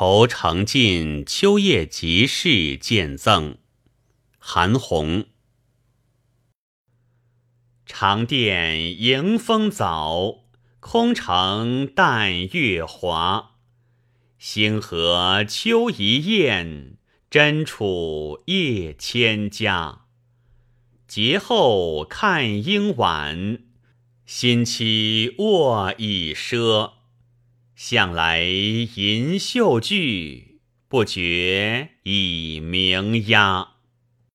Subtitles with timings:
[0.00, 3.58] 酬成尽，秋夜集市见赠。
[4.38, 5.26] 韩翃。
[7.84, 10.44] 长殿迎风早，
[10.80, 13.56] 空城淡月华。
[14.38, 16.96] 星河秋一雁，
[17.28, 20.06] 真处夜千家。
[21.06, 23.64] 节后看应晚，
[24.24, 26.99] 新期卧已奢。
[27.82, 33.68] 向来吟秀句，不觉已鸣鸦。